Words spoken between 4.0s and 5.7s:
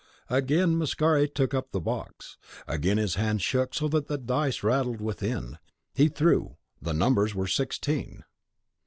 the dice rattled within.